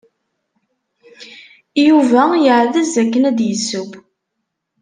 [1.87, 3.89] Yuba yeɛdez akken ad d-yesseww.